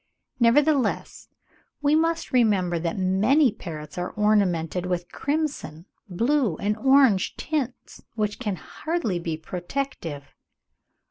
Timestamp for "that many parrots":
2.79-3.99